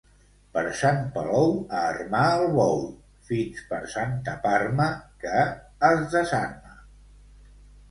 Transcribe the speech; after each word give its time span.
Per 0.53 0.61
Sant 0.77 1.01
Palou, 1.17 1.51
a 1.79 1.81
armar 1.89 2.21
el 2.37 2.47
bou, 2.55 2.81
fins 3.29 3.61
per 3.75 3.83
Santa 3.93 4.35
Parma 4.49 4.89
que 5.27 5.47
es 5.93 6.03
desarma. 6.17 6.77